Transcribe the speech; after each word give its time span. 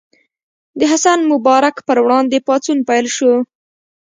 د 0.79 0.81
حسن 0.91 1.19
مبارک 1.31 1.75
پر 1.87 1.97
وړاندې 2.05 2.37
پاڅون 2.47 2.77
پیل 2.89 3.05
شو. 3.15 3.33